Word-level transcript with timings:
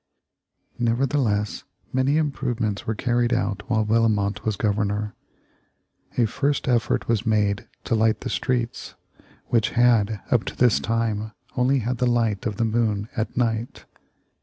Nevertheless 0.79 1.63
many 1.93 2.17
improvements 2.17 2.87
were 2.87 2.95
carried 2.95 3.31
out 3.31 3.61
while 3.69 3.85
Bellomont 3.85 4.43
was 4.43 4.55
Governor. 4.55 5.13
A 6.17 6.25
first 6.25 6.67
effort 6.67 7.07
was 7.07 7.23
made 7.23 7.67
to 7.83 7.93
light 7.93 8.21
the 8.21 8.29
streets, 8.31 8.95
which 9.49 9.69
had, 9.77 10.19
up 10.31 10.43
to 10.45 10.55
this 10.55 10.79
time, 10.79 11.33
only 11.55 11.77
had 11.85 11.99
the 11.99 12.07
light 12.09 12.47
of 12.47 12.57
the 12.57 12.65
moon 12.65 13.09
at 13.15 13.37
night. 13.37 13.85